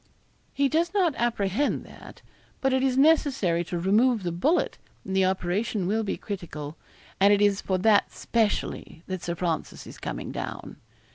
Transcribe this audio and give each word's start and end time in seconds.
'He 0.51 0.67
does 0.67 0.95
not 0.95 1.13
apprehend 1.15 1.85
that. 1.85 2.23
But 2.59 2.73
it 2.73 2.81
is 2.81 2.97
necessary 2.97 3.63
to 3.65 3.77
remove 3.77 4.23
the 4.23 4.31
bullet, 4.31 4.79
and 5.05 5.15
the 5.15 5.25
operation 5.25 5.85
will 5.85 6.01
be 6.01 6.17
critical, 6.17 6.75
and 7.19 7.31
it 7.31 7.39
is 7.39 7.61
for 7.61 7.77
that 7.77 8.11
specially 8.11 9.03
that 9.05 9.21
Sir 9.21 9.35
Francis 9.35 9.85
is 9.85 9.99
coming 9.99 10.31
down.' 10.31 10.77